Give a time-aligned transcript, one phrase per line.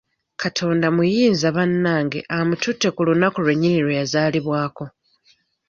[0.41, 4.85] Katonda muyinza bannange amututte ku lunaku lwe nnyini lwe yazaalibwako.